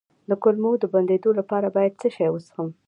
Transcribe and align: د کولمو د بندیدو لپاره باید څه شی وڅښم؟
د 0.29 0.31
کولمو 0.43 0.71
د 0.79 0.83
بندیدو 0.93 1.29
لپاره 1.39 1.67
باید 1.75 1.93
څه 2.01 2.07
شی 2.15 2.27
وڅښم؟ 2.31 2.69